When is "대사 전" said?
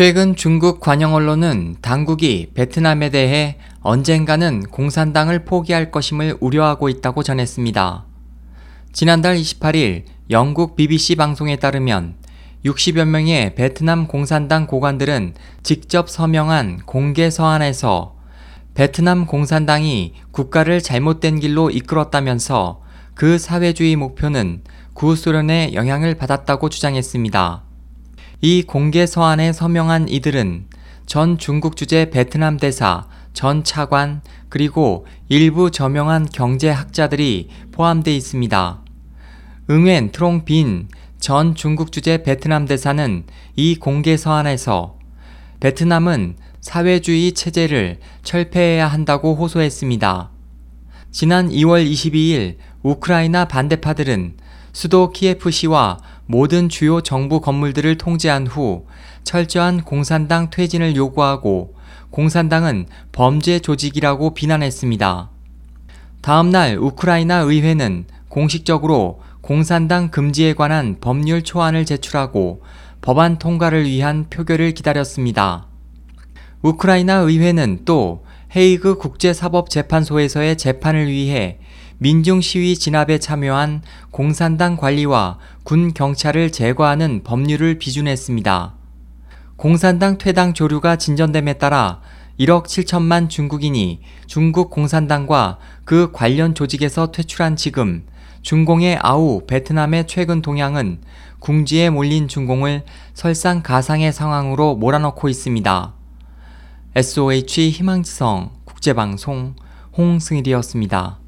32.56-33.64